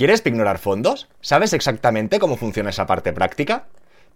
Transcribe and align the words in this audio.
¿Quieres 0.00 0.22
pignorar 0.22 0.56
fondos? 0.56 1.08
¿Sabes 1.20 1.52
exactamente 1.52 2.18
cómo 2.18 2.38
funciona 2.38 2.70
esa 2.70 2.86
parte 2.86 3.12
práctica? 3.12 3.66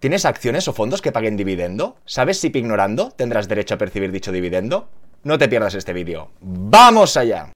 ¿Tienes 0.00 0.25
acciones 0.25 0.67
o 0.67 0.72
fondos 0.72 1.03
que 1.03 1.12
paguen 1.12 1.37
dividendo? 1.37 1.99
¿Sabes 2.07 2.41
si 2.41 2.49
pignorando 2.49 3.10
tendrás 3.10 3.49
derecho 3.49 3.75
a 3.75 3.77
percibir 3.77 4.11
dicho 4.11 4.33
dividendo? 4.33 4.89
No 5.25 5.37
te 5.37 5.47
pierdas 5.47 5.75
este 5.75 5.93
vídeo. 5.93 6.31
¡Vamos 6.41 7.19
allá! 7.19 7.53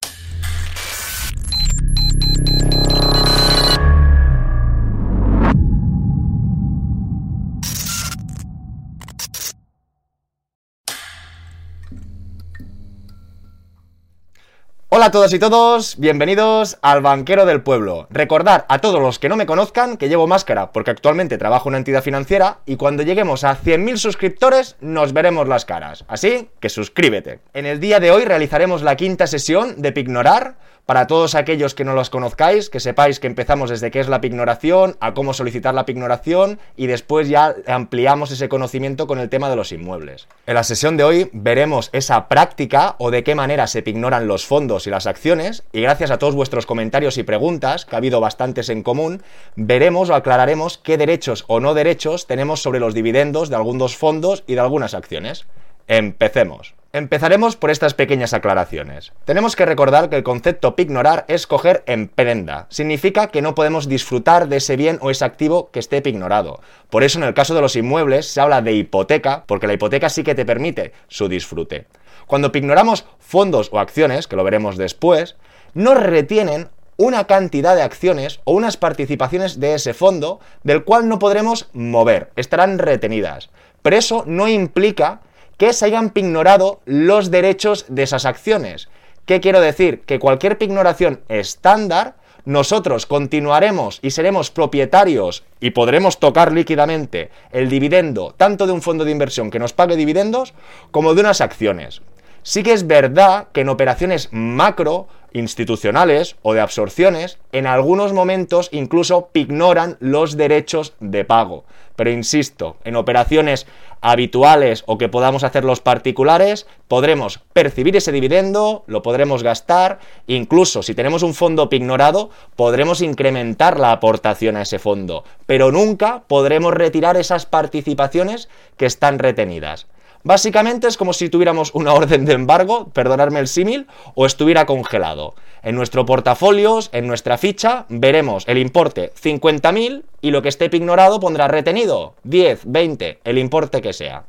Hola 14.99 15.07
a 15.07 15.11
todos 15.13 15.33
y 15.33 15.39
todos, 15.39 15.97
bienvenidos 15.99 16.77
al 16.83 17.03
Banquero 17.03 17.47
del 17.47 17.63
Pueblo. 17.63 18.09
Recordar 18.11 18.67
a 18.69 18.81
todos 18.81 19.01
los 19.01 19.21
que 19.21 19.29
no 19.29 19.37
me 19.37 19.47
conozcan 19.47 19.97
que 19.97 20.09
llevo 20.09 20.27
máscara 20.27 20.73
porque 20.73 20.91
actualmente 20.91 21.39
trabajo 21.39 21.69
en 21.69 21.75
una 21.75 21.79
entidad 21.79 22.03
financiera 22.03 22.59
y 22.67 22.75
cuando 22.75 23.05
lleguemos 23.05 23.45
a 23.45 23.57
100.000 23.57 23.97
suscriptores 23.97 24.75
nos 24.81 25.13
veremos 25.13 25.47
las 25.47 25.65
caras. 25.65 26.05
Así 26.09 26.51
que 26.59 26.69
suscríbete. 26.69 27.39
En 27.55 27.65
el 27.65 27.79
día 27.79 28.01
de 28.01 28.11
hoy 28.11 28.25
realizaremos 28.25 28.83
la 28.83 28.97
quinta 28.97 29.29
sesión 29.29 29.81
de 29.81 29.93
Pignorar 29.93 30.57
para 30.89 31.07
todos 31.07 31.35
aquellos 31.35 31.75
que 31.75 31.85
no 31.85 31.93
los 31.93 32.09
conozcáis, 32.09 32.71
que 32.71 32.81
sepáis 32.81 33.21
que 33.21 33.27
empezamos 33.27 33.69
desde 33.69 33.91
qué 33.91 34.01
es 34.01 34.09
la 34.09 34.23
pignoración, 34.23 34.97
a 35.01 35.13
cómo 35.13 35.35
solicitar 35.35 35.75
la 35.75 35.85
pignoración 35.85 36.59
y 36.79 36.87
después 36.87 37.29
ya 37.29 37.55
ampliamos 37.67 38.31
ese 38.31 38.49
conocimiento 38.49 39.07
con 39.07 39.19
el 39.19 39.29
tema 39.29 39.51
de 39.51 39.57
los 39.57 39.71
inmuebles. 39.71 40.29
En 40.47 40.55
la 40.55 40.65
sesión 40.65 40.97
de 40.97 41.05
hoy 41.05 41.29
veremos 41.35 41.91
esa 41.93 42.27
práctica 42.29 42.97
o 42.97 43.11
de 43.11 43.23
qué 43.23 43.35
manera 43.35 43.67
se 43.67 43.83
pignoran 43.83 44.29
los 44.29 44.47
fondos 44.47 44.87
y 44.87 44.91
las 44.91 45.07
acciones 45.07 45.63
y 45.75 45.83
gracias 45.83 46.11
a 46.11 46.19
todos 46.19 46.35
vuestros 46.35 46.65
comentarios 46.65 47.19
y 47.19 47.23
preguntas, 47.23 47.85
que 47.85 47.95
ha 47.95 47.99
habido 47.99 48.23
bastantes 48.23 48.71
en 48.71 48.83
común, 48.83 49.23
veremos 49.57 50.09
o 50.09 50.15
aclararemos 50.15 50.79
qué 50.79 50.97
derechos 50.97 51.45
o 51.49 51.61
no 51.61 51.75
derechos 51.75 52.27
tenemos 52.27 52.63
sobre 52.63 52.81
los 52.81 52.95
dividendos 52.95 53.51
de 53.51 53.57
algunos 53.57 53.95
fondos 53.95 54.43
y 54.47 54.55
de 54.55 54.61
algunas 54.61 54.95
acciones. 54.95 55.45
Empecemos. 55.89 56.75
Empezaremos 56.93 57.57
por 57.57 57.71
estas 57.71 57.95
pequeñas 57.95 58.35
aclaraciones. 58.35 59.13
Tenemos 59.25 59.57
que 59.57 59.65
recordar 59.65 60.11
que 60.11 60.17
el 60.17 60.23
concepto 60.23 60.77
pignorar 60.77 61.25
es 61.29 61.47
coger 61.47 61.83
en 61.87 62.09
prenda. 62.09 62.67
Significa 62.69 63.29
que 63.29 63.41
no 63.41 63.55
podemos 63.55 63.89
disfrutar 63.89 64.49
de 64.49 64.59
ese 64.59 64.77
bien 64.77 64.99
o 65.01 65.11
ese 65.11 65.25
activo 65.25 65.71
que 65.71 65.79
esté 65.79 66.03
pignorado. 66.03 66.61
Por 66.91 67.05
eso 67.05 67.19
en 67.19 67.25
el 67.25 67.33
caso 67.33 67.55
de 67.55 67.63
los 67.63 67.75
inmuebles 67.75 68.27
se 68.27 68.41
habla 68.41 68.61
de 68.61 68.73
hipoteca, 68.73 69.45
porque 69.47 69.67
la 69.67 69.73
hipoteca 69.73 70.11
sí 70.11 70.23
que 70.23 70.35
te 70.35 70.45
permite 70.45 70.93
su 71.09 71.29
disfrute. 71.29 71.87
Cuando 72.27 72.53
pignoramos 72.53 73.07
fondos 73.19 73.71
o 73.73 73.79
acciones, 73.79 74.27
que 74.27 74.37
lo 74.37 74.45
veremos 74.45 74.77
después, 74.77 75.37
nos 75.73 75.99
retienen 75.99 76.69
una 76.99 77.27
cantidad 77.27 77.77
de 77.77 77.83
acciones 77.83 78.41
o 78.45 78.53
unas 78.53 78.77
participaciones 78.77 79.59
de 79.61 79.75
ese 79.75 79.95
fondo 79.95 80.41
del 80.65 80.85
cual 80.85 81.09
no 81.09 81.19
podremos 81.19 81.71
mover, 81.73 82.31
estarán 82.37 82.79
retenidas. 82.79 83.49
Pero 83.83 83.97
eso 83.97 84.25
no 84.27 84.49
implica 84.49 85.21
que 85.59 85.73
se 85.75 85.85
hayan 85.85 86.11
pignorado 86.11 86.81
los 86.87 87.31
derechos 87.31 87.85
de 87.89 88.05
esas 88.05 88.25
acciones. 88.25 88.89
¿Qué 89.27 89.41
quiero 89.41 89.61
decir? 89.61 90.01
Que 90.07 90.19
cualquier 90.19 90.57
pignoración 90.57 91.21
estándar, 91.29 92.15
nosotros 92.47 93.05
continuaremos 93.05 93.99
y 94.01 94.13
seremos 94.13 94.51
propietarios 94.51 95.45
y 95.61 95.73
podremos 95.73 96.19
tocar 96.19 96.53
líquidamente 96.53 97.31
el 97.53 97.69
dividendo 97.69 98.35
tanto 98.39 98.67
de 98.67 98.73
un 98.73 98.81
fondo 98.81 99.05
de 99.05 99.11
inversión 99.11 99.51
que 99.51 99.59
nos 99.59 99.75
pague 99.75 99.97
dividendos 99.97 100.55
como 100.91 101.13
de 101.15 101.21
unas 101.21 101.43
acciones. 101.43 102.01
Sí 102.43 102.63
que 102.63 102.73
es 102.73 102.87
verdad 102.87 103.49
que 103.53 103.61
en 103.61 103.69
operaciones 103.69 104.31
macro, 104.33 105.09
institucionales 105.35 106.37
o 106.41 106.55
de 106.55 106.61
absorciones, 106.61 107.39
en 107.53 107.67
algunos 107.67 108.15
momentos 108.15 108.71
incluso 108.73 109.29
pignoran 109.33 109.99
los 110.01 110.39
derechos 110.39 110.95
de 111.01 111.27
pago. 111.27 111.65
Pero 111.97 112.11
insisto, 112.11 112.77
en 112.85 112.97
operaciones 112.97 113.67
habituales 114.01 114.85
o 114.87 114.99
que 114.99 115.09
podamos 115.09 115.45
hacer 115.45 115.65
los 115.65 115.81
particulares, 115.81 116.67
podremos 116.89 117.41
percibir 117.53 117.97
ese 117.97 118.13
dividendo, 118.13 118.85
lo 118.87 119.03
podremos 119.03 119.43
gastar, 119.43 119.99
incluso 120.27 120.83
si 120.83 120.95
tenemos 120.95 121.23
un 121.23 121.35
fondo 121.35 121.69
pignorado, 121.69 122.31
podremos 122.57 123.03
incrementar 123.03 123.79
la 123.79 123.93
aportación 123.93 124.57
a 124.57 124.63
ese 124.63 124.79
fondo, 124.79 125.25
pero 125.47 125.73
nunca 125.73 126.23
podremos 126.27 126.75
retirar 126.75 127.17
esas 127.17 127.47
participaciones 127.47 128.49
que 128.77 128.87
están 128.87 129.19
retenidas. 129.19 129.87
Básicamente 130.25 130.89
es 130.89 130.97
como 130.97 131.13
si 131.13 131.29
tuviéramos 131.29 131.75
una 131.75 131.93
orden 131.93 132.25
de 132.25 132.33
embargo, 132.33 132.89
perdonarme 132.93 133.41
el 133.41 133.49
símil, 133.49 133.87
o 134.15 134.27
estuviera 134.27 134.67
congelado. 134.67 135.35
En 135.63 135.75
nuestro 135.75 136.05
portafolios, 136.07 136.91
en 136.93 137.07
nuestra 137.07 137.39
ficha, 137.39 137.87
veremos 137.89 138.45
el 138.47 138.59
importe 138.59 139.13
50.000 139.15 140.03
y 140.21 140.31
lo 140.31 140.43
que 140.43 140.49
esté 140.49 140.69
ignorado 140.73 141.21
pondrá 141.21 141.49
retenido 141.49 142.15
10, 142.25 142.63
20, 142.67 143.21
el 143.25 143.39
importe 143.39 143.81
que 143.81 143.93
sea. 143.93 144.25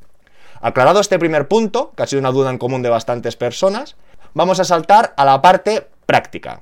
Aclarado 0.62 1.00
este 1.00 1.20
primer 1.20 1.48
punto, 1.48 1.92
que 1.96 2.04
ha 2.04 2.08
sido 2.08 2.20
una 2.20 2.32
duda 2.32 2.50
en 2.50 2.58
común 2.58 2.82
de 2.82 2.90
bastantes 2.90 3.36
personas, 3.36 3.96
vamos 4.34 4.60
a 4.60 4.66
saltar 4.66 5.14
a 5.18 5.26
la 5.26 5.42
parte 5.42 5.88
práctica. 6.06 6.62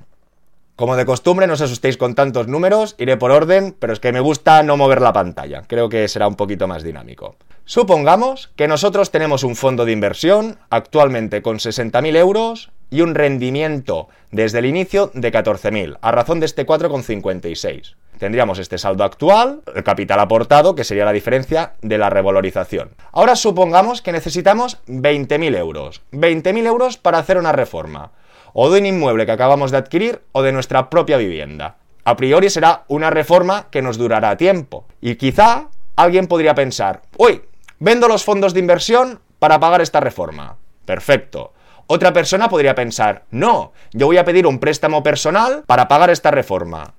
Como 0.75 0.95
de 0.95 1.05
costumbre, 1.05 1.47
no 1.47 1.53
os 1.53 1.61
asustéis 1.61 1.97
con 1.97 2.13
tantos 2.13 2.47
números, 2.47 2.95
iré 2.99 3.17
por 3.17 3.31
orden, 3.31 3.75
pero 3.79 3.93
es 3.93 3.99
que 3.99 4.11
me 4.11 4.19
gusta 4.19 4.61
no 4.61 4.77
mover 4.77 5.01
la 5.01 5.11
pantalla, 5.11 5.63
creo 5.67 5.89
que 5.89 6.07
será 6.07 6.27
un 6.27 6.35
poquito 6.35 6.67
más 6.67 6.83
dinámico. 6.83 7.35
Supongamos 7.69 8.49
que 8.55 8.69
nosotros 8.69 9.11
tenemos 9.11 9.43
un 9.43 9.57
fondo 9.57 9.83
de 9.83 9.91
inversión 9.91 10.57
actualmente 10.69 11.41
con 11.41 11.57
60.000 11.57 12.15
euros 12.15 12.71
y 12.89 13.01
un 13.01 13.13
rendimiento 13.13 14.07
desde 14.31 14.59
el 14.59 14.67
inicio 14.67 15.11
de 15.13 15.33
14.000, 15.33 15.97
a 16.01 16.11
razón 16.13 16.39
de 16.39 16.45
este 16.45 16.65
4,56. 16.65 17.95
Tendríamos 18.19 18.59
este 18.59 18.77
saldo 18.77 19.03
actual, 19.03 19.63
el 19.75 19.83
capital 19.83 20.21
aportado, 20.21 20.75
que 20.75 20.85
sería 20.85 21.03
la 21.03 21.11
diferencia 21.11 21.73
de 21.81 21.97
la 21.97 22.09
revalorización. 22.09 22.91
Ahora 23.11 23.35
supongamos 23.35 24.01
que 24.01 24.13
necesitamos 24.13 24.77
20.000 24.87 25.57
euros. 25.57 26.01
20.000 26.13 26.65
euros 26.67 26.95
para 26.95 27.17
hacer 27.17 27.37
una 27.37 27.51
reforma. 27.51 28.11
O 28.53 28.69
de 28.69 28.79
un 28.79 28.85
inmueble 28.85 29.25
que 29.25 29.33
acabamos 29.33 29.71
de 29.71 29.77
adquirir 29.79 30.21
o 30.31 30.41
de 30.41 30.53
nuestra 30.53 30.89
propia 30.89 31.17
vivienda. 31.17 31.75
A 32.05 32.15
priori 32.15 32.49
será 32.49 32.85
una 32.87 33.09
reforma 33.09 33.67
que 33.69 33.81
nos 33.81 33.97
durará 33.97 34.37
tiempo. 34.37 34.85
Y 35.01 35.15
quizá 35.15 35.67
alguien 35.97 36.27
podría 36.27 36.55
pensar, 36.55 37.01
uy, 37.17 37.41
Vendo 37.79 38.07
los 38.07 38.23
fondos 38.23 38.53
de 38.53 38.59
inversión 38.59 39.19
para 39.37 39.59
pagar 39.59 39.81
esta 39.81 39.99
reforma. 39.99 40.57
Perfecto. 40.85 41.53
Otra 41.85 42.11
persona 42.11 42.49
podría 42.49 42.73
pensar, 42.73 43.25
no, 43.29 43.71
yo 43.93 44.07
voy 44.07 44.17
a 44.17 44.25
pedir 44.25 44.47
un 44.47 44.59
préstamo 44.59 45.03
personal 45.03 45.63
para 45.67 45.87
pagar 45.87 46.09
esta 46.09 46.31
reforma. 46.31 46.95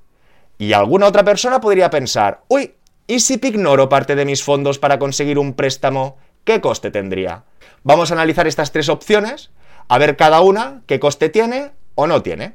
Y 0.56 0.72
alguna 0.72 1.06
otra 1.06 1.24
persona 1.24 1.60
podría 1.60 1.90
pensar, 1.90 2.42
uy, 2.48 2.74
¿y 3.06 3.20
si 3.20 3.34
ignoro 3.34 3.88
parte 3.88 4.14
de 4.14 4.24
mis 4.24 4.42
fondos 4.42 4.78
para 4.78 4.98
conseguir 4.98 5.38
un 5.38 5.54
préstamo? 5.54 6.16
¿Qué 6.44 6.60
coste 6.60 6.90
tendría? 6.90 7.44
Vamos 7.82 8.10
a 8.10 8.14
analizar 8.14 8.46
estas 8.46 8.70
tres 8.70 8.88
opciones, 8.88 9.50
a 9.88 9.98
ver 9.98 10.16
cada 10.16 10.40
una 10.40 10.82
qué 10.86 11.00
coste 11.00 11.28
tiene 11.28 11.72
o 11.96 12.06
no 12.06 12.22
tiene. 12.22 12.54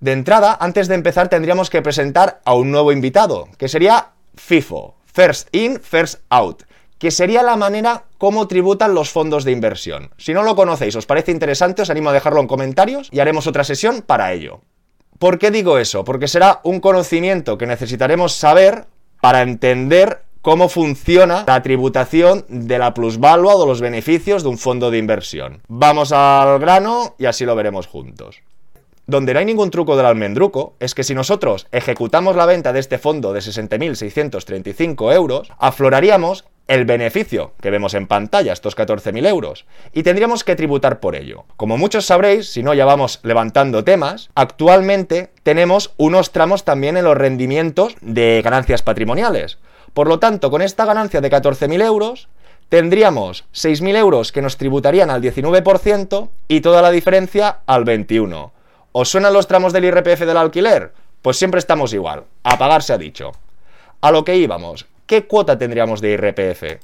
De 0.00 0.12
entrada, 0.12 0.56
antes 0.60 0.86
de 0.88 0.94
empezar, 0.94 1.28
tendríamos 1.28 1.70
que 1.70 1.82
presentar 1.82 2.40
a 2.44 2.54
un 2.54 2.70
nuevo 2.70 2.92
invitado, 2.92 3.48
que 3.58 3.68
sería 3.68 4.12
FIFO, 4.36 4.96
First 5.06 5.48
In, 5.54 5.80
First 5.80 6.20
Out 6.30 6.62
que 7.04 7.10
sería 7.10 7.42
la 7.42 7.58
manera 7.58 8.04
como 8.16 8.48
tributan 8.48 8.94
los 8.94 9.10
fondos 9.10 9.44
de 9.44 9.52
inversión. 9.52 10.08
Si 10.16 10.32
no 10.32 10.42
lo 10.42 10.56
conocéis, 10.56 10.96
os 10.96 11.04
parece 11.04 11.32
interesante, 11.32 11.82
os 11.82 11.90
animo 11.90 12.08
a 12.08 12.14
dejarlo 12.14 12.40
en 12.40 12.46
comentarios 12.46 13.10
y 13.12 13.20
haremos 13.20 13.46
otra 13.46 13.62
sesión 13.62 14.00
para 14.00 14.32
ello. 14.32 14.62
¿Por 15.18 15.38
qué 15.38 15.50
digo 15.50 15.76
eso? 15.76 16.02
Porque 16.02 16.28
será 16.28 16.60
un 16.64 16.80
conocimiento 16.80 17.58
que 17.58 17.66
necesitaremos 17.66 18.32
saber 18.32 18.86
para 19.20 19.42
entender 19.42 20.22
cómo 20.40 20.70
funciona 20.70 21.44
la 21.46 21.62
tributación 21.62 22.46
de 22.48 22.78
la 22.78 22.94
plusvalua 22.94 23.56
o 23.56 23.60
de 23.60 23.66
los 23.66 23.82
beneficios 23.82 24.42
de 24.42 24.48
un 24.48 24.56
fondo 24.56 24.90
de 24.90 24.96
inversión. 24.96 25.60
Vamos 25.68 26.10
al 26.10 26.58
grano 26.58 27.16
y 27.18 27.26
así 27.26 27.44
lo 27.44 27.54
veremos 27.54 27.86
juntos. 27.86 28.40
Donde 29.06 29.34
no 29.34 29.40
hay 29.40 29.44
ningún 29.44 29.70
truco 29.70 29.98
del 29.98 30.06
almendruco 30.06 30.76
es 30.80 30.94
que 30.94 31.04
si 31.04 31.14
nosotros 31.14 31.66
ejecutamos 31.70 32.34
la 32.34 32.46
venta 32.46 32.72
de 32.72 32.80
este 32.80 32.96
fondo 32.96 33.34
de 33.34 33.40
60.635 33.40 35.14
euros, 35.14 35.52
afloraríamos 35.58 36.46
el 36.66 36.84
beneficio 36.84 37.52
que 37.60 37.70
vemos 37.70 37.94
en 37.94 38.06
pantalla, 38.06 38.52
estos 38.52 38.76
14.000 38.76 39.26
euros, 39.26 39.66
y 39.92 40.02
tendríamos 40.02 40.44
que 40.44 40.56
tributar 40.56 41.00
por 41.00 41.14
ello. 41.14 41.44
Como 41.56 41.76
muchos 41.76 42.06
sabréis, 42.06 42.50
si 42.50 42.62
no 42.62 42.74
ya 42.74 42.84
vamos 42.84 43.20
levantando 43.22 43.84
temas, 43.84 44.30
actualmente 44.34 45.30
tenemos 45.42 45.92
unos 45.96 46.32
tramos 46.32 46.64
también 46.64 46.96
en 46.96 47.04
los 47.04 47.16
rendimientos 47.16 47.96
de 48.00 48.40
ganancias 48.42 48.82
patrimoniales. 48.82 49.58
Por 49.92 50.08
lo 50.08 50.18
tanto, 50.18 50.50
con 50.50 50.62
esta 50.62 50.84
ganancia 50.84 51.20
de 51.20 51.30
14.000 51.30 51.84
euros, 51.84 52.28
tendríamos 52.68 53.44
6.000 53.52 53.96
euros 53.96 54.32
que 54.32 54.42
nos 54.42 54.56
tributarían 54.56 55.10
al 55.10 55.22
19% 55.22 56.30
y 56.48 56.60
toda 56.60 56.82
la 56.82 56.90
diferencia 56.90 57.58
al 57.66 57.84
21%. 57.84 58.50
¿Os 58.96 59.08
suenan 59.08 59.32
los 59.32 59.48
tramos 59.48 59.72
del 59.72 59.86
IRPF 59.86 60.20
del 60.20 60.36
alquiler? 60.36 60.92
Pues 61.20 61.36
siempre 61.36 61.58
estamos 61.58 61.92
igual. 61.92 62.24
A 62.44 62.58
pagar 62.58 62.82
se 62.84 62.92
ha 62.92 62.98
dicho. 62.98 63.32
A 64.00 64.12
lo 64.12 64.24
que 64.24 64.36
íbamos. 64.36 64.86
¿Qué 65.06 65.26
cuota 65.26 65.58
tendríamos 65.58 66.00
de 66.00 66.12
IRPF? 66.12 66.80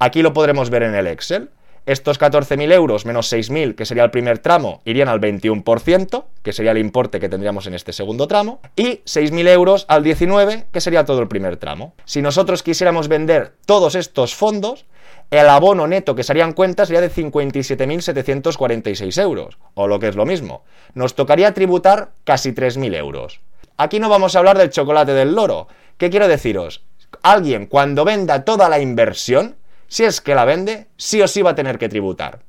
Aquí 0.00 0.22
lo 0.22 0.32
podremos 0.32 0.70
ver 0.70 0.82
en 0.82 0.96
el 0.96 1.06
Excel. 1.06 1.50
estos 1.86 2.20
14.000 2.20 2.72
euros 2.72 3.06
menos 3.06 3.32
6.000, 3.32 3.76
que 3.76 3.86
sería 3.86 4.02
el 4.04 4.10
primer 4.10 4.38
tramo, 4.38 4.82
irían 4.84 5.08
al 5.08 5.20
21%, 5.20 6.24
que 6.42 6.52
sería 6.52 6.72
el 6.72 6.78
importe 6.78 7.20
que 7.20 7.28
tendríamos 7.28 7.68
en 7.68 7.74
este 7.74 7.92
segundo 7.92 8.26
tramo, 8.26 8.58
y 8.76 9.02
6.000 9.04 9.48
euros 9.48 9.84
al 9.88 10.02
19, 10.02 10.66
que 10.72 10.80
sería 10.80 11.04
todo 11.04 11.20
el 11.20 11.28
primer 11.28 11.58
tramo. 11.58 11.94
Si 12.04 12.22
nosotros 12.22 12.64
quisiéramos 12.64 13.06
vender 13.08 13.54
todos 13.66 13.94
estos 13.94 14.34
fondos, 14.34 14.84
el 15.30 15.48
abono 15.48 15.86
neto 15.86 16.16
que 16.16 16.24
serían 16.24 16.52
cuentas 16.52 16.88
sería 16.88 17.00
de 17.00 17.10
57.746 17.10 19.22
euros, 19.22 19.58
o 19.74 19.86
lo 19.86 20.00
que 20.00 20.08
es 20.08 20.16
lo 20.16 20.26
mismo. 20.26 20.64
Nos 20.94 21.14
tocaría 21.14 21.54
tributar 21.54 22.10
casi 22.24 22.52
3.000 22.52 22.96
euros. 22.96 23.40
Aquí 23.76 24.00
no 24.00 24.08
vamos 24.08 24.34
a 24.34 24.40
hablar 24.40 24.58
del 24.58 24.70
chocolate 24.70 25.14
del 25.14 25.34
loro. 25.34 25.68
¿Qué 25.96 26.10
quiero 26.10 26.26
deciros? 26.28 26.82
Alguien 27.22 27.66
cuando 27.66 28.04
venda 28.04 28.44
toda 28.44 28.68
la 28.68 28.80
inversión, 28.80 29.56
si 29.88 30.04
es 30.04 30.20
que 30.20 30.34
la 30.34 30.44
vende, 30.44 30.86
sí 30.96 31.20
o 31.20 31.28
sí 31.28 31.42
va 31.42 31.50
a 31.50 31.54
tener 31.54 31.78
que 31.78 31.88
tributar. 31.88 32.40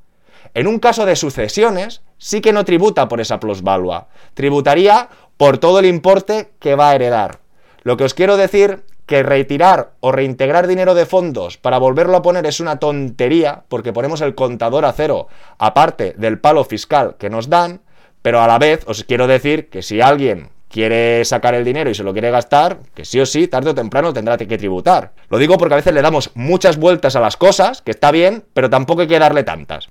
En 0.53 0.67
un 0.67 0.79
caso 0.79 1.05
de 1.05 1.15
sucesiones, 1.15 2.01
sí 2.17 2.41
que 2.41 2.53
no 2.53 2.65
tributa 2.65 3.07
por 3.07 3.21
esa 3.21 3.39
plusvalua, 3.39 4.07
tributaría 4.33 5.09
por 5.37 5.57
todo 5.57 5.79
el 5.79 5.85
importe 5.85 6.51
que 6.59 6.75
va 6.75 6.89
a 6.89 6.95
heredar. 6.95 7.39
Lo 7.83 7.97
que 7.97 8.03
os 8.03 8.13
quiero 8.13 8.37
decir 8.37 8.83
que 9.05 9.23
retirar 9.23 9.91
o 9.99 10.11
reintegrar 10.11 10.67
dinero 10.67 10.93
de 10.93 11.05
fondos 11.05 11.57
para 11.57 11.79
volverlo 11.79 12.17
a 12.17 12.21
poner 12.21 12.45
es 12.45 12.59
una 12.59 12.79
tontería, 12.79 13.63
porque 13.67 13.91
ponemos 13.91 14.21
el 14.21 14.35
contador 14.35 14.85
a 14.85 14.93
cero, 14.93 15.27
aparte 15.57 16.13
del 16.17 16.39
palo 16.39 16.63
fiscal 16.63 17.15
que 17.17 17.29
nos 17.29 17.49
dan, 17.49 17.81
pero 18.21 18.41
a 18.41 18.47
la 18.47 18.59
vez 18.59 18.83
os 18.87 19.03
quiero 19.03 19.27
decir 19.27 19.69
que 19.69 19.81
si 19.81 19.99
alguien 19.99 20.49
quiere 20.71 21.23
sacar 21.25 21.53
el 21.53 21.65
dinero 21.65 21.89
y 21.89 21.95
se 21.95 22.03
lo 22.03 22.13
quiere 22.13 22.31
gastar, 22.31 22.79
que 22.95 23.05
sí 23.05 23.19
o 23.19 23.25
sí, 23.25 23.47
tarde 23.47 23.71
o 23.71 23.75
temprano 23.75 24.13
tendrá 24.13 24.37
que 24.37 24.57
tributar. 24.57 25.11
Lo 25.29 25.37
digo 25.37 25.57
porque 25.57 25.73
a 25.73 25.77
veces 25.77 25.93
le 25.93 26.01
damos 26.01 26.31
muchas 26.33 26.77
vueltas 26.77 27.15
a 27.15 27.19
las 27.19 27.37
cosas, 27.37 27.81
que 27.81 27.91
está 27.91 28.11
bien, 28.11 28.45
pero 28.53 28.69
tampoco 28.69 29.01
hay 29.01 29.07
que 29.07 29.19
darle 29.19 29.43
tantas. 29.43 29.89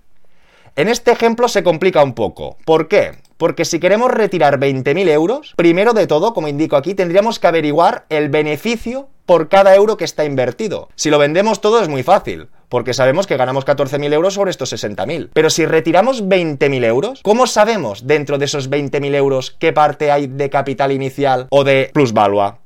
En 0.77 0.88
este 0.88 1.11
ejemplo 1.12 1.49
se 1.49 1.62
complica 1.62 2.03
un 2.03 2.15
poco. 2.15 2.56
¿Por 2.65 2.88
qué? 2.88 3.12
Porque 3.37 3.65
si 3.65 3.81
queremos 3.81 4.11
retirar 4.11 4.59
20.000 4.59 5.09
euros, 5.09 5.55
primero 5.56 5.93
de 5.93 6.06
todo, 6.06 6.35
como 6.35 6.49
indico 6.49 6.77
aquí, 6.77 6.94
tendríamos 6.94 7.38
que 7.38 7.47
averiguar 7.47 8.05
el 8.09 8.29
beneficio 8.29 9.09
por 9.31 9.49
cada 9.49 9.77
euro 9.77 9.97
que 9.97 10.05
está 10.05 10.25
invertido. 10.25 10.88
Si 10.97 11.09
lo 11.09 11.17
vendemos 11.17 11.61
todo 11.61 11.81
es 11.81 11.88
muy 11.88 12.03
fácil 12.03 12.49
porque 12.69 12.94
sabemos 12.94 13.29
que 13.29 13.37
ganamos 13.37 13.65
14.000 13.65 14.12
euros 14.12 14.35
sobre 14.35 14.50
estos 14.50 14.73
60.000. 14.73 15.31
Pero 15.32 15.50
si 15.50 15.67
retiramos 15.67 16.25
20.000 16.25 16.85
euros, 16.85 17.21
¿cómo 17.23 17.47
sabemos 17.47 18.09
dentro 18.09 18.38
de 18.38 18.47
esos 18.47 18.69
20.000 18.69 19.15
euros 19.15 19.53
qué 19.53 19.73
parte 19.73 20.11
hay 20.11 20.27
de 20.27 20.50
capital 20.50 20.91
inicial 20.91 21.47
o 21.50 21.62
de 21.62 21.93
plusvalua? 21.94 22.59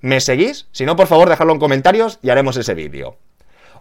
¿Me 0.00 0.20
seguís? 0.20 0.68
Si 0.70 0.86
no, 0.86 0.94
por 0.94 1.08
favor, 1.08 1.28
dejadlo 1.28 1.54
en 1.54 1.58
comentarios 1.58 2.20
y 2.22 2.30
haremos 2.30 2.56
ese 2.56 2.74
vídeo. 2.74 3.18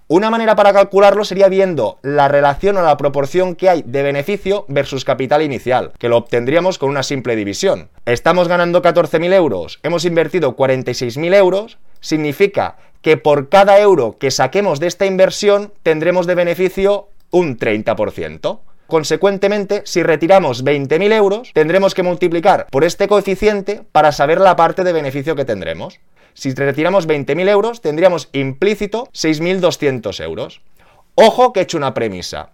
Una 0.08 0.30
manera 0.30 0.56
para 0.56 0.72
calcularlo 0.72 1.26
sería 1.26 1.48
viendo 1.48 1.98
la 2.04 2.28
relación 2.28 2.78
o 2.78 2.84
la 2.84 2.96
proporción 2.96 3.56
que 3.56 3.70
hay 3.70 3.82
de 3.84 4.04
beneficio 4.04 4.66
versus 4.68 5.04
capital 5.04 5.42
inicial, 5.42 5.94
que 5.98 6.10
lo 6.10 6.18
obtendríamos 6.18 6.78
con 6.78 6.92
una 6.92 7.02
simple 7.02 7.36
división. 7.36 7.90
Estamos 8.06 8.48
ganando 8.48 8.84
14.000 8.84 9.34
euros, 9.34 9.80
hemos 9.82 10.06
invertido 10.06 10.56
46.000 10.56 11.36
euros, 11.36 11.80
significa 12.00 12.78
que 13.02 13.18
por 13.18 13.50
cada 13.50 13.80
euro 13.80 14.18
que 14.18 14.32
saquemos 14.32 14.80
de 14.80 14.88
esta 14.88 15.06
inversión 15.06 15.72
tendremos 15.84 16.26
de 16.26 16.36
beneficio 16.36 17.10
un 17.32 17.58
30%. 17.58 18.60
Consecuentemente, 18.88 19.82
si 19.86 20.04
retiramos 20.04 20.64
20.000 20.64 21.14
euros, 21.14 21.52
tendremos 21.54 21.94
que 21.96 22.04
multiplicar 22.04 22.68
por 22.70 22.84
este 22.84 23.08
coeficiente 23.08 23.84
para 23.92 24.12
saber 24.12 24.40
la 24.40 24.56
parte 24.56 24.84
de 24.84 24.94
beneficio 24.94 25.36
que 25.36 25.46
tendremos. 25.46 26.00
Si 26.34 26.54
retiramos 26.54 27.08
20.000 27.08 27.50
euros, 27.50 27.82
tendríamos 27.82 28.30
implícito 28.34 29.06
6.200 29.14 30.24
euros. 30.24 30.62
Ojo 31.16 31.54
que 31.54 31.62
he 31.62 31.64
hecho 31.64 31.78
una 31.78 31.94
premisa. 31.94 32.52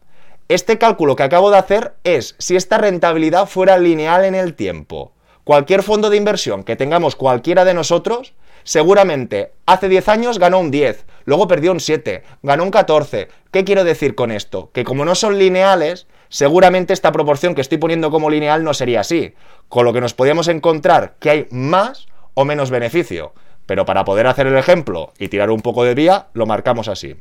Este 0.47 0.77
cálculo 0.77 1.15
que 1.15 1.23
acabo 1.23 1.49
de 1.49 1.57
hacer 1.57 1.93
es 2.03 2.35
si 2.37 2.55
esta 2.55 2.77
rentabilidad 2.77 3.47
fuera 3.47 3.77
lineal 3.77 4.25
en 4.25 4.35
el 4.35 4.53
tiempo. 4.53 5.13
Cualquier 5.43 5.83
fondo 5.83 6.09
de 6.09 6.17
inversión 6.17 6.63
que 6.63 6.75
tengamos 6.75 7.15
cualquiera 7.15 7.65
de 7.65 7.73
nosotros 7.73 8.33
Seguramente 8.63 9.53
hace 9.65 9.89
10 9.89 10.07
años 10.09 10.39
ganó 10.39 10.59
un 10.59 10.71
10, 10.71 11.05
luego 11.25 11.47
perdió 11.47 11.71
un 11.71 11.79
7, 11.79 12.23
ganó 12.43 12.63
un 12.63 12.71
14. 12.71 13.27
¿Qué 13.51 13.63
quiero 13.63 13.83
decir 13.83 14.15
con 14.15 14.31
esto? 14.31 14.69
Que 14.73 14.83
como 14.83 15.05
no 15.05 15.15
son 15.15 15.37
lineales, 15.37 16.07
seguramente 16.29 16.93
esta 16.93 17.11
proporción 17.11 17.55
que 17.55 17.61
estoy 17.61 17.77
poniendo 17.77 18.11
como 18.11 18.29
lineal 18.29 18.63
no 18.63 18.73
sería 18.73 19.01
así, 19.01 19.33
con 19.67 19.85
lo 19.85 19.93
que 19.93 20.01
nos 20.01 20.13
podíamos 20.13 20.47
encontrar 20.47 21.15
que 21.19 21.29
hay 21.29 21.47
más 21.49 22.07
o 22.33 22.45
menos 22.45 22.69
beneficio. 22.69 23.33
Pero 23.65 23.85
para 23.85 24.05
poder 24.05 24.27
hacer 24.27 24.47
el 24.47 24.57
ejemplo 24.57 25.13
y 25.17 25.29
tirar 25.29 25.49
un 25.49 25.61
poco 25.61 25.83
de 25.83 25.95
vía, 25.95 26.27
lo 26.33 26.45
marcamos 26.45 26.87
así. 26.87 27.15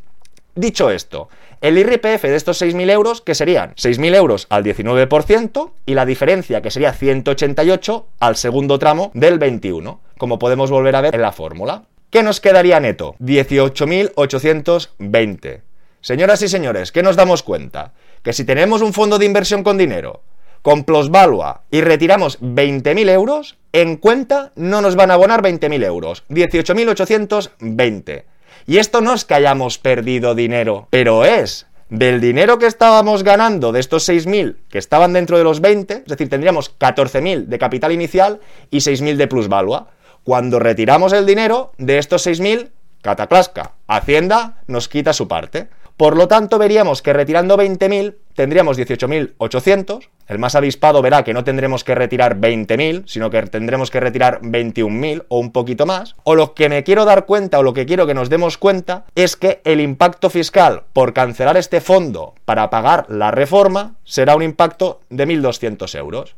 Dicho 0.55 0.91
esto, 0.91 1.29
el 1.61 1.77
IRPF 1.79 2.23
de 2.23 2.37
estos 2.37 2.63
6.000 2.63 2.91
euros, 2.91 3.21
que 3.21 3.35
serían 3.35 3.75
6.000 3.75 4.15
euros 4.15 4.47
al 4.49 4.63
19% 4.65 5.73
y 5.87 5.95
la 5.95 6.07
diferencia, 6.07 6.63
que 6.63 6.71
sería 6.71 6.93
188 6.93 8.07
al 8.19 8.37
segundo 8.37 8.79
tramo 8.79 9.11
del 9.15 9.39
21, 9.39 10.01
como 10.19 10.39
podemos 10.39 10.71
volver 10.71 10.95
a 10.97 11.03
ver 11.03 11.15
en 11.15 11.23
la 11.23 11.33
fórmula. 11.33 11.85
¿Qué 12.11 12.23
nos 12.23 12.41
quedaría 12.41 12.81
neto? 12.81 13.15
18.820. 13.21 15.61
Señoras 16.01 16.43
y 16.43 16.49
señores, 16.49 16.93
¿qué 16.93 17.03
nos 17.03 17.17
damos 17.17 17.43
cuenta? 17.43 17.93
Que 18.23 18.33
si 18.33 18.45
tenemos 18.45 18.81
un 18.83 18.95
fondo 18.95 19.19
de 19.19 19.27
inversión 19.27 19.63
con 19.63 19.77
dinero, 19.77 20.23
con 20.63 20.85
plusvalua, 20.85 21.65
y 21.71 21.83
retiramos 21.83 22.41
20.000 22.41 23.11
euros, 23.11 23.59
en 23.73 23.97
cuenta 23.97 24.53
no 24.57 24.81
nos 24.81 24.97
van 24.97 25.11
a 25.11 25.15
abonar 25.15 25.43
20.000 25.43 25.85
euros, 25.85 26.25
18.820. 26.31 28.25
Y 28.71 28.79
esto 28.79 29.01
no 29.01 29.15
es 29.15 29.25
que 29.25 29.35
hayamos 29.35 29.79
perdido 29.79 30.37
dinero, 30.37 30.87
pero 30.91 31.25
es 31.25 31.67
del 31.89 32.21
dinero 32.21 32.61
que 32.61 32.67
estábamos 32.67 33.25
ganando 33.25 33.73
de 33.73 33.81
estos 33.81 34.09
6.000 34.09 34.59
que 34.69 34.79
estaban 34.79 35.13
dentro 35.13 35.37
de 35.37 35.43
los 35.43 35.61
20, 35.61 35.95
es 35.95 36.05
decir, 36.05 36.29
tendríamos 36.29 36.79
14.000 36.79 37.47
de 37.47 37.59
capital 37.59 37.91
inicial 37.91 38.39
y 38.71 38.77
6.000 38.77 39.17
de 39.17 39.27
plusvalua. 39.27 39.89
Cuando 40.23 40.61
retiramos 40.61 41.13
el 41.13 41.27
dinero 41.27 41.73
de 41.79 41.99
estos 41.99 42.25
6.000, 42.25 42.71
cataclasca, 43.03 43.73
Hacienda 43.89 44.63
nos 44.69 44.87
quita 44.87 45.15
su 45.15 45.27
parte. 45.27 45.67
Por 46.01 46.17
lo 46.17 46.29
tanto, 46.29 46.57
veríamos 46.57 47.03
que 47.03 47.13
retirando 47.13 47.59
20.000 47.59 48.15
tendríamos 48.35 48.79
18.800. 48.79 50.09
El 50.29 50.39
más 50.39 50.55
avispado 50.55 51.03
verá 51.03 51.25
que 51.25 51.35
no 51.35 51.45
tendremos 51.45 51.85
que 51.85 51.95
retirar 51.95 52.39
20.000, 52.39 53.03
sino 53.05 53.29
que 53.29 53.43
tendremos 53.43 53.91
que 53.91 54.01
retirar 54.01 54.41
21.000 54.41 55.27
o 55.29 55.39
un 55.39 55.53
poquito 55.53 55.85
más. 55.85 56.17
O 56.25 56.35
lo 56.37 56.55
que 56.55 56.71
me 56.71 56.85
quiero 56.85 57.05
dar 57.05 57.27
cuenta 57.27 57.59
o 57.59 57.63
lo 57.63 57.75
que 57.75 57.85
quiero 57.85 58.07
que 58.07 58.15
nos 58.15 58.31
demos 58.31 58.57
cuenta 58.57 59.05
es 59.15 59.37
que 59.37 59.61
el 59.65 59.79
impacto 59.79 60.31
fiscal 60.31 60.85
por 60.95 61.13
cancelar 61.13 61.59
este 61.59 61.83
fondo 61.83 62.33
para 62.47 62.71
pagar 62.71 63.05
la 63.11 63.31
reforma 63.31 63.97
será 64.03 64.37
un 64.37 64.43
impacto 64.43 65.03
de 65.11 65.29
1.200 65.29 65.99
euros. 65.99 66.35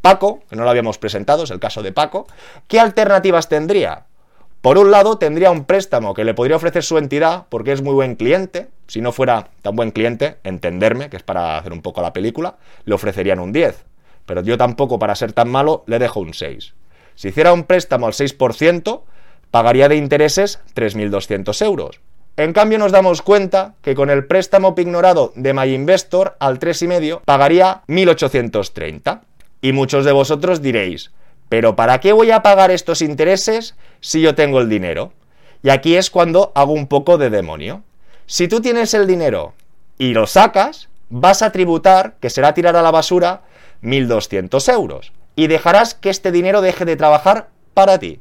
Paco, 0.00 0.40
que 0.48 0.56
no 0.56 0.64
lo 0.64 0.70
habíamos 0.70 0.96
presentado, 0.96 1.44
es 1.44 1.50
el 1.50 1.60
caso 1.60 1.82
de 1.82 1.92
Paco, 1.92 2.26
¿qué 2.66 2.80
alternativas 2.80 3.50
tendría? 3.50 4.06
Por 4.62 4.78
un 4.78 4.90
lado, 4.90 5.16
tendría 5.18 5.52
un 5.52 5.64
préstamo 5.64 6.12
que 6.12 6.24
le 6.24 6.34
podría 6.34 6.56
ofrecer 6.56 6.82
su 6.82 6.98
entidad 6.98 7.44
porque 7.50 7.72
es 7.72 7.82
muy 7.82 7.92
buen 7.92 8.16
cliente. 8.16 8.68
Si 8.86 9.00
no 9.00 9.12
fuera 9.12 9.50
tan 9.62 9.74
buen 9.76 9.90
cliente, 9.90 10.38
entenderme, 10.44 11.10
que 11.10 11.16
es 11.16 11.22
para 11.22 11.58
hacer 11.58 11.72
un 11.72 11.82
poco 11.82 12.02
la 12.02 12.12
película, 12.12 12.56
le 12.84 12.94
ofrecerían 12.94 13.40
un 13.40 13.52
10. 13.52 13.84
Pero 14.26 14.42
yo 14.42 14.56
tampoco, 14.56 14.98
para 14.98 15.14
ser 15.14 15.32
tan 15.32 15.48
malo, 15.48 15.84
le 15.86 15.98
dejo 15.98 16.20
un 16.20 16.34
6. 16.34 16.74
Si 17.14 17.28
hiciera 17.28 17.52
un 17.52 17.64
préstamo 17.64 18.06
al 18.06 18.12
6%, 18.12 19.02
pagaría 19.50 19.88
de 19.88 19.96
intereses 19.96 20.60
3.200 20.74 21.64
euros. 21.64 22.00
En 22.36 22.52
cambio, 22.52 22.78
nos 22.78 22.92
damos 22.92 23.22
cuenta 23.22 23.74
que 23.80 23.94
con 23.94 24.10
el 24.10 24.26
préstamo 24.26 24.74
pignorado 24.74 25.32
de 25.36 25.54
MyInvestor 25.54 26.36
al 26.38 26.58
3,5 26.58 27.22
pagaría 27.24 27.82
1.830. 27.88 29.20
Y 29.62 29.72
muchos 29.72 30.04
de 30.04 30.12
vosotros 30.12 30.60
diréis, 30.60 31.12
pero 31.48 31.76
¿para 31.76 31.98
qué 31.98 32.12
voy 32.12 32.30
a 32.30 32.42
pagar 32.42 32.70
estos 32.70 33.00
intereses 33.00 33.74
si 34.00 34.20
yo 34.20 34.34
tengo 34.34 34.60
el 34.60 34.68
dinero? 34.68 35.12
Y 35.62 35.70
aquí 35.70 35.96
es 35.96 36.10
cuando 36.10 36.52
hago 36.54 36.72
un 36.72 36.86
poco 36.86 37.16
de 37.16 37.30
demonio. 37.30 37.82
Si 38.26 38.48
tú 38.48 38.60
tienes 38.60 38.92
el 38.94 39.06
dinero 39.06 39.54
y 39.98 40.12
lo 40.12 40.26
sacas, 40.26 40.88
vas 41.10 41.42
a 41.42 41.52
tributar, 41.52 42.16
que 42.20 42.28
será 42.28 42.54
tirar 42.54 42.74
a 42.74 42.82
la 42.82 42.90
basura, 42.90 43.42
1.200 43.82 44.72
euros. 44.72 45.12
Y 45.36 45.46
dejarás 45.46 45.94
que 45.94 46.10
este 46.10 46.32
dinero 46.32 46.60
deje 46.60 46.84
de 46.84 46.96
trabajar 46.96 47.50
para 47.72 47.98
ti. 47.98 48.20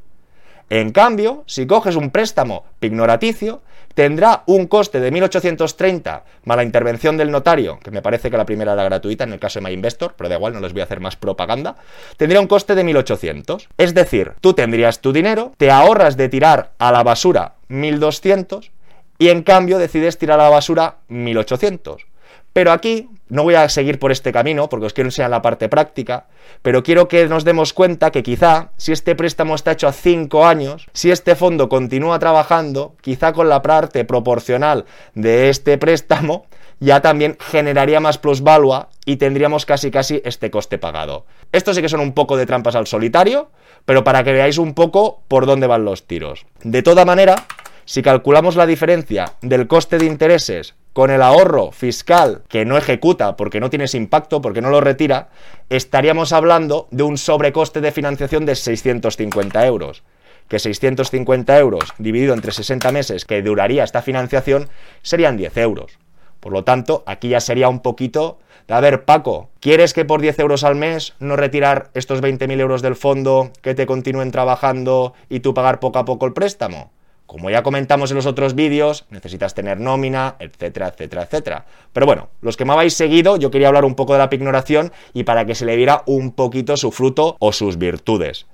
En 0.70 0.92
cambio, 0.92 1.44
si 1.48 1.66
coges 1.66 1.96
un 1.96 2.12
préstamo 2.12 2.66
pignoraticio, 2.80 3.62
tendrá 3.96 4.44
un 4.46 4.68
coste 4.68 5.00
de 5.00 5.12
1.830 5.12 6.22
más 6.44 6.58
la 6.58 6.64
intervención 6.64 7.18
del 7.18 7.32
notario, 7.32 7.80
que 7.80 7.92
me 7.92 8.02
parece 8.02 8.30
que 8.30 8.38
la 8.38 8.46
primera 8.46 8.74
era 8.74 8.84
gratuita 8.84 9.24
en 9.24 9.34
el 9.34 9.40
caso 9.40 9.60
de 9.60 9.66
MyInvestor, 9.66 10.14
pero 10.18 10.30
da 10.30 10.36
igual, 10.36 10.54
no 10.54 10.60
les 10.60 10.74
voy 10.74 10.82
a 10.82 10.86
hacer 10.86 11.00
más 11.00 11.16
propaganda, 11.16 11.78
tendría 12.18 12.42
un 12.42 12.48
coste 12.48 12.76
de 12.76 12.84
1.800. 12.84 13.68
Es 13.78 13.94
decir, 13.94 14.34
tú 14.42 14.54
tendrías 14.54 15.02
tu 15.02 15.14
dinero, 15.14 15.54
te 15.58 15.72
ahorras 15.72 16.18
de 16.18 16.30
tirar 16.30 16.74
a 16.78 16.92
la 16.92 17.04
basura 17.04 17.56
1.200 17.70 18.72
y 19.18 19.30
en 19.30 19.44
cambio 19.44 19.78
decides 19.78 20.18
tirar 20.18 20.40
a 20.40 20.44
la 20.44 20.50
basura 20.50 20.98
1.800. 21.10 22.06
Pero 22.54 22.72
aquí 22.72 23.10
no 23.28 23.44
voy 23.44 23.56
a 23.56 23.68
seguir 23.68 24.00
por 24.00 24.14
este 24.14 24.32
camino 24.32 24.70
porque 24.70 24.86
os 24.86 24.94
quiero 24.94 25.10
enseñar 25.10 25.30
la 25.30 25.42
parte 25.42 25.68
práctica, 25.68 26.28
pero 26.62 26.84
quiero 26.84 27.10
que 27.10 27.28
nos 27.28 27.44
demos 27.44 27.74
cuenta 27.74 28.12
que 28.12 28.24
quizá 28.24 28.70
si 28.78 28.94
este 28.94 29.14
préstamo 29.14 29.56
está 29.56 29.74
hecho 29.74 29.90
a 29.90 29.92
5 29.92 30.46
años, 30.46 30.88
si 30.94 31.12
este 31.12 31.36
fondo 31.36 31.68
continúa 31.68 32.18
trabajando, 32.18 32.96
quizá 33.02 33.34
con 33.34 33.50
la 33.50 33.62
parte 33.62 34.06
proporcional 34.06 34.86
de 35.16 35.50
este 35.50 35.78
préstamo, 35.78 36.46
ya 36.80 37.02
también 37.02 37.38
generaría 37.40 38.00
más 38.00 38.18
plusvalua 38.18 38.90
y 39.06 39.18
tendríamos 39.18 39.66
casi 39.66 39.92
casi 39.92 40.22
este 40.24 40.50
coste 40.50 40.78
pagado. 40.78 41.26
Esto 41.52 41.74
sí 41.74 41.82
que 41.82 41.90
son 41.90 42.00
un 42.00 42.14
poco 42.14 42.38
de 42.38 42.46
trampas 42.46 42.76
al 42.76 42.88
solitario, 42.88 43.50
pero 43.86 44.04
para 44.04 44.24
que 44.24 44.32
veáis 44.32 44.58
un 44.58 44.74
poco 44.74 45.24
por 45.28 45.46
dónde 45.46 45.68
van 45.68 45.86
los 45.86 46.08
tiros. 46.08 46.46
De 46.64 46.84
toda 46.84 47.06
manera, 47.06 47.46
si 47.86 48.02
calculamos 48.02 48.56
la 48.56 48.66
diferencia 48.66 49.34
del 49.42 49.68
coste 49.68 50.00
de 50.00 50.06
intereses 50.06 50.74
con 50.92 51.12
el 51.12 51.22
ahorro 51.22 51.72
fiscal 51.72 52.42
que 52.48 52.66
no 52.66 52.78
ejecuta 52.78 53.38
porque 53.38 53.60
no 53.60 53.70
tienes 53.70 53.94
impacto, 53.94 54.42
porque 54.42 54.62
no 54.62 54.72
lo 54.72 54.82
retira, 54.82 55.30
estaríamos 55.70 56.34
hablando 56.34 56.88
de 56.90 57.04
un 57.04 57.18
sobrecoste 57.18 57.82
de 57.82 57.92
financiación 57.92 58.46
de 58.46 58.56
650 58.56 59.66
euros. 59.68 60.04
Que 60.48 60.60
650 60.60 61.58
euros 61.60 61.94
dividido 61.98 62.34
entre 62.34 62.52
60 62.52 62.92
meses 62.92 63.26
que 63.26 63.42
duraría 63.42 63.84
esta 63.84 64.02
financiación 64.02 64.70
serían 65.02 65.38
10 65.38 65.58
euros. 65.58 66.00
Por 66.40 66.54
lo 66.54 66.64
tanto, 66.64 67.04
aquí 67.08 67.30
ya 67.30 67.40
sería 67.40 67.70
un 67.70 67.82
poquito 67.82 68.40
de, 68.68 68.74
a 68.74 68.80
ver, 68.80 69.06
Paco, 69.06 69.50
¿quieres 69.60 69.94
que 69.94 70.06
por 70.06 70.22
10 70.22 70.40
euros 70.40 70.64
al 70.64 70.76
mes 70.76 71.14
no 71.20 71.36
retirar 71.36 71.90
estos 71.94 72.22
20.000 72.22 72.60
euros 72.60 72.82
del 72.82 72.96
fondo, 72.96 73.52
que 73.62 73.76
te 73.76 73.86
continúen 73.86 74.32
trabajando 74.32 75.14
y 75.30 75.42
tú 75.42 75.54
pagar 75.54 75.80
poco 75.80 76.00
a 76.00 76.06
poco 76.06 76.26
el 76.26 76.34
préstamo? 76.34 76.92
Como 77.26 77.50
ya 77.50 77.64
comentamos 77.64 78.12
en 78.12 78.18
los 78.18 78.28
otros 78.28 78.54
vídeos, 78.54 79.06
necesitas 79.10 79.54
tener 79.56 79.80
nómina, 79.80 80.36
etcétera, 80.40 80.90
etcétera, 80.90 81.24
etcétera. 81.24 81.66
Pero 81.92 82.06
bueno, 82.06 82.30
los 82.42 82.56
que 82.56 82.66
me 82.66 82.74
habéis 82.74 82.94
seguido, 82.94 83.38
yo 83.38 83.50
quería 83.50 83.68
hablar 83.68 83.86
un 83.86 83.96
poco 83.96 84.14
de 84.14 84.20
la 84.20 84.30
pignoración 84.30 84.92
y 85.14 85.24
para 85.24 85.46
que 85.46 85.56
se 85.56 85.66
le 85.66 85.76
viera 85.76 86.04
un 86.06 86.32
poquito 86.32 86.78
su 86.78 86.92
fruto 86.92 87.36
o 87.40 87.52
sus 87.52 87.78
virtudes. 87.78 88.46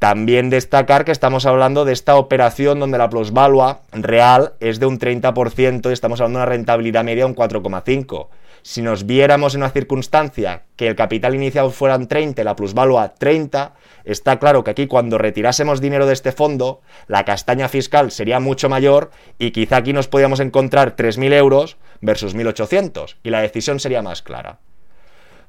También 0.00 0.48
destacar 0.48 1.04
que 1.04 1.12
estamos 1.12 1.44
hablando 1.44 1.84
de 1.84 1.92
esta 1.92 2.16
operación 2.16 2.80
donde 2.80 2.96
la 2.96 3.10
plusvalua 3.10 3.82
real 3.92 4.54
es 4.58 4.80
de 4.80 4.86
un 4.86 4.98
30% 4.98 5.90
y 5.90 5.92
estamos 5.92 6.20
hablando 6.20 6.38
de 6.38 6.44
una 6.44 6.50
rentabilidad 6.50 7.04
media 7.04 7.24
de 7.24 7.30
un 7.30 7.36
4,5%. 7.36 8.28
Si 8.62 8.82
nos 8.82 9.06
viéramos 9.06 9.54
en 9.54 9.62
una 9.62 9.70
circunstancia 9.70 10.64
que 10.76 10.88
el 10.88 10.96
capital 10.96 11.34
inicial 11.34 11.70
fueran 11.70 12.08
30 12.08 12.40
y 12.40 12.44
la 12.44 12.56
plusvalua 12.56 13.14
30, 13.14 13.74
está 14.04 14.38
claro 14.38 14.64
que 14.64 14.70
aquí 14.70 14.86
cuando 14.86 15.18
retirásemos 15.18 15.80
dinero 15.80 16.06
de 16.06 16.12
este 16.12 16.32
fondo, 16.32 16.82
la 17.06 17.24
castaña 17.24 17.68
fiscal 17.68 18.10
sería 18.10 18.40
mucho 18.40 18.68
mayor 18.68 19.10
y 19.38 19.50
quizá 19.50 19.78
aquí 19.78 19.92
nos 19.92 20.08
podríamos 20.08 20.40
encontrar 20.40 20.96
3.000 20.96 21.32
euros 21.32 21.76
versus 22.00 22.36
1.800 22.36 23.16
y 23.22 23.30
la 23.30 23.40
decisión 23.40 23.80
sería 23.80 24.02
más 24.02 24.22
clara. 24.22 24.58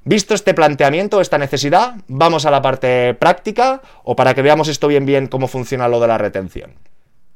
Visto 0.03 0.33
este 0.33 0.55
planteamiento, 0.55 1.21
esta 1.21 1.37
necesidad, 1.37 1.95
vamos 2.07 2.45
a 2.45 2.51
la 2.51 2.61
parte 2.61 3.13
práctica 3.13 3.81
o 4.03 4.15
para 4.15 4.33
que 4.33 4.41
veamos 4.41 4.67
esto 4.67 4.87
bien 4.87 5.05
bien 5.05 5.27
cómo 5.27 5.47
funciona 5.47 5.87
lo 5.87 5.99
de 5.99 6.07
la 6.07 6.17
retención. 6.17 6.73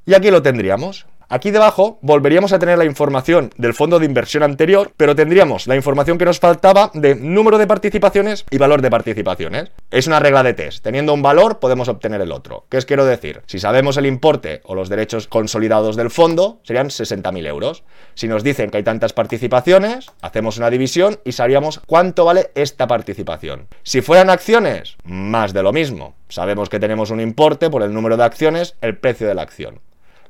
Y 0.07 0.13
aquí 0.13 0.31
lo 0.31 0.41
tendríamos. 0.41 1.05
Aquí 1.27 1.49
debajo 1.49 1.97
volveríamos 2.03 2.53
a 2.53 2.59
tener 2.59 2.77
la 2.77 2.85
información 2.85 3.51
del 3.57 3.73
fondo 3.73 3.97
de 3.97 4.05
inversión 4.05 4.43
anterior, 4.43 4.91
pero 4.95 5.15
tendríamos 5.15 5.65
la 5.65 5.75
información 5.75 6.19
que 6.19 6.25
nos 6.25 6.39
faltaba 6.39 6.91
de 6.93 7.15
número 7.15 7.57
de 7.57 7.65
participaciones 7.65 8.45
y 8.51 8.59
valor 8.59 8.83
de 8.83 8.91
participaciones. 8.91 9.71
Es 9.89 10.05
una 10.05 10.19
regla 10.19 10.43
de 10.43 10.53
test. 10.53 10.83
Teniendo 10.83 11.13
un 11.13 11.23
valor 11.23 11.59
podemos 11.59 11.87
obtener 11.87 12.21
el 12.21 12.31
otro. 12.31 12.65
¿Qué 12.69 12.77
es 12.77 12.85
quiero 12.85 13.05
decir? 13.05 13.41
Si 13.47 13.57
sabemos 13.57 13.97
el 13.97 14.05
importe 14.05 14.61
o 14.65 14.75
los 14.75 14.87
derechos 14.87 15.27
consolidados 15.27 15.95
del 15.95 16.11
fondo, 16.11 16.59
serían 16.61 16.89
60.000 16.89 17.47
euros. 17.47 17.83
Si 18.13 18.27
nos 18.27 18.43
dicen 18.43 18.69
que 18.69 18.77
hay 18.77 18.83
tantas 18.83 19.13
participaciones, 19.13 20.11
hacemos 20.21 20.57
una 20.57 20.69
división 20.69 21.19
y 21.25 21.31
sabríamos 21.31 21.81
cuánto 21.87 22.25
vale 22.25 22.51
esta 22.53 22.85
participación. 22.85 23.67
Si 23.81 24.01
fueran 24.01 24.29
acciones, 24.29 24.95
más 25.03 25.53
de 25.53 25.63
lo 25.63 25.73
mismo. 25.73 26.15
Sabemos 26.29 26.69
que 26.69 26.79
tenemos 26.79 27.09
un 27.09 27.19
importe 27.19 27.71
por 27.71 27.81
el 27.81 27.93
número 27.93 28.15
de 28.15 28.25
acciones, 28.25 28.75
el 28.81 28.97
precio 28.97 29.27
de 29.27 29.33
la 29.33 29.41
acción 29.41 29.79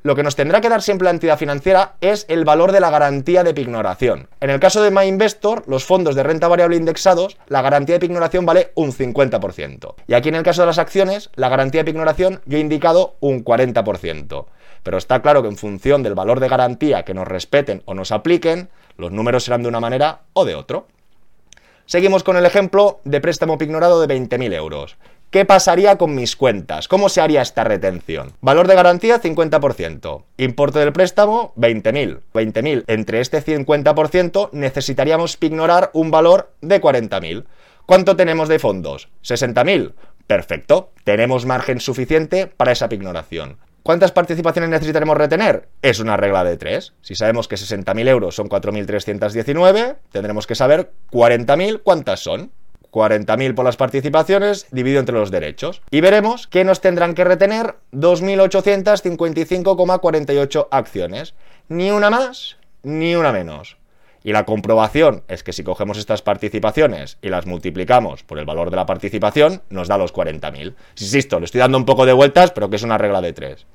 lo 0.06 0.14
que 0.14 0.22
nos 0.22 0.36
tendrá 0.36 0.60
que 0.60 0.68
dar 0.68 0.82
siempre 0.82 1.06
la 1.06 1.10
entidad 1.10 1.36
financiera 1.36 1.96
es 2.00 2.26
el 2.28 2.44
valor 2.44 2.70
de 2.70 2.78
la 2.78 2.90
garantía 2.90 3.42
de 3.42 3.52
pignoración. 3.52 4.28
En 4.40 4.50
el 4.50 4.60
caso 4.60 4.80
de 4.80 4.92
MyInvestor, 4.92 5.64
los 5.66 5.84
fondos 5.84 6.14
de 6.14 6.22
renta 6.22 6.46
variable 6.46 6.76
indexados, 6.76 7.38
la 7.48 7.60
garantía 7.60 7.96
de 7.96 8.06
pignoración 8.06 8.46
vale 8.46 8.70
un 8.76 8.92
50%. 8.92 9.96
Y 10.06 10.14
aquí 10.14 10.28
en 10.28 10.36
el 10.36 10.44
caso 10.44 10.62
de 10.62 10.68
las 10.68 10.78
acciones, 10.78 11.30
la 11.34 11.48
garantía 11.48 11.80
de 11.80 11.86
pignoración 11.86 12.40
yo 12.46 12.56
he 12.56 12.60
indicado 12.60 13.16
un 13.18 13.44
40%. 13.44 14.46
Pero 14.84 14.96
está 14.96 15.22
claro 15.22 15.42
que 15.42 15.48
en 15.48 15.56
función 15.56 16.04
del 16.04 16.14
valor 16.14 16.38
de 16.38 16.50
garantía 16.50 17.02
que 17.02 17.12
nos 17.12 17.26
respeten 17.26 17.82
o 17.84 17.94
nos 17.94 18.12
apliquen, 18.12 18.68
los 18.96 19.10
números 19.10 19.42
serán 19.42 19.64
de 19.64 19.68
una 19.68 19.80
manera 19.80 20.20
o 20.34 20.44
de 20.44 20.54
otro. 20.54 20.86
Seguimos 21.86 22.22
con 22.22 22.36
el 22.36 22.46
ejemplo 22.46 23.00
de 23.04 23.20
préstamo 23.20 23.58
pignorado 23.58 24.04
de 24.04 24.12
20.000 24.14 24.52
euros. 24.54 24.96
¿Qué 25.36 25.44
pasaría 25.44 25.98
con 25.98 26.14
mis 26.14 26.34
cuentas? 26.34 26.88
¿Cómo 26.88 27.10
se 27.10 27.20
haría 27.20 27.42
esta 27.42 27.62
retención? 27.62 28.32
Valor 28.40 28.68
de 28.68 28.74
garantía 28.74 29.20
50%. 29.20 30.24
Importe 30.38 30.78
del 30.78 30.94
préstamo 30.94 31.52
20.000. 31.58 32.20
20.000. 32.32 32.84
Entre 32.86 33.20
este 33.20 33.44
50% 33.44 34.48
necesitaríamos 34.52 35.36
ignorar 35.42 35.90
un 35.92 36.10
valor 36.10 36.54
de 36.62 36.80
40.000. 36.80 37.44
¿Cuánto 37.84 38.16
tenemos 38.16 38.48
de 38.48 38.58
fondos? 38.58 39.10
60.000. 39.22 39.92
Perfecto. 40.26 40.92
Tenemos 41.04 41.44
margen 41.44 41.80
suficiente 41.80 42.46
para 42.46 42.72
esa 42.72 42.88
pignoración. 42.88 43.58
¿Cuántas 43.86 44.12
participaciones 44.12 44.70
necesitaremos 44.70 45.18
retener? 45.18 45.68
Es 45.82 46.00
una 46.00 46.16
regla 46.16 46.44
de 46.44 46.56
tres. 46.56 46.94
Si 47.02 47.14
sabemos 47.14 47.46
que 47.46 47.54
60.000 47.54 48.08
euros 48.08 48.34
son 48.34 48.48
4.319, 48.48 49.98
tendremos 50.10 50.46
que 50.46 50.54
saber 50.54 50.92
40.000 51.12 51.82
cuántas 51.84 52.20
son. 52.20 52.50
40.000 52.96 53.54
por 53.54 53.64
las 53.66 53.76
participaciones 53.76 54.66
dividido 54.70 55.00
entre 55.00 55.18
los 55.18 55.30
derechos. 55.30 55.82
Y 55.90 56.00
veremos 56.00 56.46
que 56.46 56.64
nos 56.64 56.80
tendrán 56.80 57.12
que 57.14 57.24
retener 57.24 57.74
2.855,48 57.92 60.68
acciones. 60.70 61.34
Ni 61.68 61.90
una 61.90 62.08
más, 62.08 62.56
ni 62.82 63.14
una 63.14 63.32
menos. 63.32 63.76
Y 64.24 64.32
la 64.32 64.46
comprobación 64.46 65.24
es 65.28 65.42
que 65.42 65.52
si 65.52 65.62
cogemos 65.62 65.98
estas 65.98 66.22
participaciones 66.22 67.18
y 67.20 67.28
las 67.28 67.44
multiplicamos 67.44 68.22
por 68.22 68.38
el 68.38 68.46
valor 68.46 68.70
de 68.70 68.76
la 68.76 68.86
participación, 68.86 69.60
nos 69.68 69.88
da 69.88 69.98
los 69.98 70.14
40.000. 70.14 70.74
Insisto, 70.98 71.38
le 71.38 71.44
estoy 71.44 71.58
dando 71.58 71.76
un 71.76 71.84
poco 71.84 72.06
de 72.06 72.14
vueltas, 72.14 72.50
pero 72.50 72.70
que 72.70 72.76
es 72.76 72.82
una 72.82 72.96
regla 72.96 73.20
de 73.20 73.34
tres. 73.34 73.66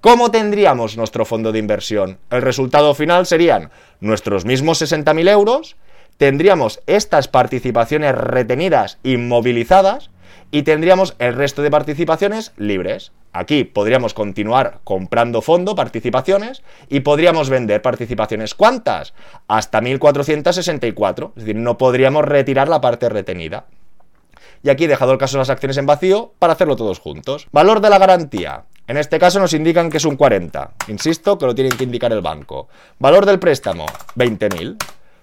¿Cómo 0.00 0.30
tendríamos 0.30 0.96
nuestro 0.96 1.26
fondo 1.26 1.52
de 1.52 1.58
inversión? 1.58 2.16
El 2.30 2.40
resultado 2.40 2.94
final 2.94 3.26
serían 3.26 3.70
nuestros 4.00 4.46
mismos 4.46 4.80
60.000 4.80 5.28
euros 5.28 5.76
tendríamos 6.20 6.82
estas 6.86 7.28
participaciones 7.28 8.14
retenidas 8.14 8.98
inmovilizadas 9.02 10.10
y 10.50 10.64
tendríamos 10.64 11.16
el 11.18 11.34
resto 11.34 11.62
de 11.62 11.70
participaciones 11.70 12.52
libres. 12.58 13.12
Aquí 13.32 13.64
podríamos 13.64 14.12
continuar 14.12 14.80
comprando 14.84 15.40
fondo, 15.40 15.74
participaciones, 15.74 16.62
y 16.90 17.00
podríamos 17.00 17.48
vender 17.48 17.80
participaciones. 17.80 18.54
¿Cuántas? 18.54 19.14
Hasta 19.48 19.80
1464. 19.80 21.32
Es 21.36 21.44
decir, 21.44 21.56
no 21.56 21.78
podríamos 21.78 22.26
retirar 22.26 22.68
la 22.68 22.82
parte 22.82 23.08
retenida. 23.08 23.64
Y 24.62 24.68
aquí 24.68 24.84
he 24.84 24.88
dejado 24.88 25.12
el 25.12 25.18
caso 25.18 25.38
de 25.38 25.40
las 25.40 25.48
acciones 25.48 25.78
en 25.78 25.86
vacío 25.86 26.34
para 26.38 26.52
hacerlo 26.52 26.76
todos 26.76 26.98
juntos. 26.98 27.48
Valor 27.50 27.80
de 27.80 27.88
la 27.88 27.98
garantía. 27.98 28.64
En 28.86 28.98
este 28.98 29.18
caso 29.18 29.40
nos 29.40 29.54
indican 29.54 29.88
que 29.88 29.96
es 29.96 30.04
un 30.04 30.16
40. 30.16 30.72
Insisto 30.88 31.38
que 31.38 31.46
lo 31.46 31.54
tienen 31.54 31.78
que 31.78 31.84
indicar 31.84 32.12
el 32.12 32.20
banco. 32.20 32.68
Valor 32.98 33.24
del 33.24 33.38
préstamo, 33.38 33.86
20.000. 34.16 34.76